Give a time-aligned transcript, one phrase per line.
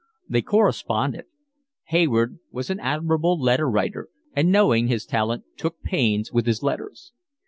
[0.27, 1.25] They corresponded.
[1.89, 7.13] Hayward was an admirable letter writer, and knowing his talent took pains with his letters.